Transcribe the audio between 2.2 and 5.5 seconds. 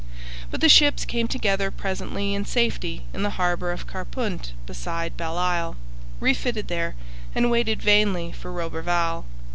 in safety in the harbour of Carpunt beside Belle